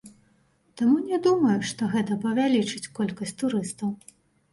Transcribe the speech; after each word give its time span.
Таму 0.79 0.95
не 1.09 1.19
думаю, 1.27 1.57
што 1.71 1.89
гэта 1.91 2.17
павялічыць 2.23 2.91
колькасць 3.01 3.35
турыстаў. 3.43 3.93